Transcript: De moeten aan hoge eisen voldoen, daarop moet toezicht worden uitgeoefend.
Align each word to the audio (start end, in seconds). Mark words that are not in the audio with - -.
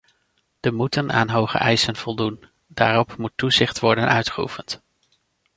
De 0.59 0.71
moeten 0.71 1.11
aan 1.11 1.29
hoge 1.29 1.57
eisen 1.57 1.95
voldoen, 1.95 2.43
daarop 2.67 3.17
moet 3.17 3.31
toezicht 3.35 3.79
worden 3.79 4.07
uitgeoefend. 4.09 4.81